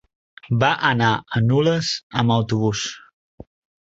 Va 0.61 0.69
anar 0.91 1.09
a 1.17 1.41
Nules 1.49 1.91
amb 2.21 2.35
autobús. 2.37 2.87